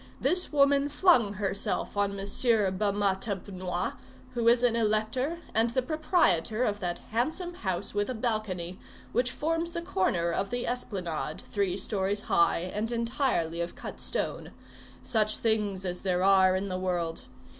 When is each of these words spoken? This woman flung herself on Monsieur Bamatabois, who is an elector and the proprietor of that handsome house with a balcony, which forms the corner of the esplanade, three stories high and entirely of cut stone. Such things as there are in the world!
This 0.19 0.51
woman 0.51 0.89
flung 0.89 1.33
herself 1.33 1.95
on 1.95 2.15
Monsieur 2.15 2.71
Bamatabois, 2.71 3.93
who 4.33 4.47
is 4.47 4.63
an 4.63 4.75
elector 4.75 5.37
and 5.53 5.69
the 5.69 5.83
proprietor 5.83 6.63
of 6.63 6.79
that 6.79 7.03
handsome 7.11 7.53
house 7.53 7.93
with 7.93 8.09
a 8.09 8.15
balcony, 8.15 8.79
which 9.11 9.29
forms 9.29 9.73
the 9.73 9.81
corner 9.83 10.31
of 10.31 10.49
the 10.49 10.65
esplanade, 10.65 11.39
three 11.41 11.77
stories 11.77 12.21
high 12.21 12.61
and 12.73 12.91
entirely 12.91 13.61
of 13.61 13.75
cut 13.75 13.99
stone. 13.99 14.49
Such 15.03 15.37
things 15.37 15.85
as 15.85 16.01
there 16.01 16.23
are 16.23 16.55
in 16.55 16.65
the 16.67 16.79
world! 16.79 17.25